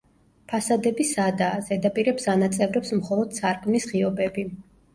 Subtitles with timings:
[0.53, 4.51] ფასადები სადაა, ზედაპირებს ანაწევრებს მხოლოდ სარკმლის ღიობები.